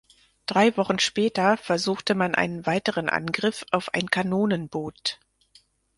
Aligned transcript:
Drei 0.47 0.75
Wochen 0.77 0.97
später 0.97 1.57
versuchte 1.57 2.15
man 2.15 2.33
einen 2.33 2.65
weiteren 2.65 3.07
Angriff 3.07 3.67
auf 3.69 3.93
ein 3.93 4.07
Kanonenboot. 4.09 5.19